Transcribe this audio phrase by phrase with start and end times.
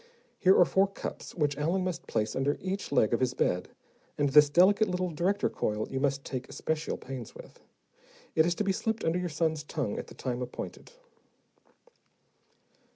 [0.39, 3.69] Here are four cups which Allen must place under each leg of his bed,
[4.17, 7.59] and this delicate little director coil you must take especial pains with.
[8.33, 10.91] It is to be slipped under your son's tongue at the time appointed."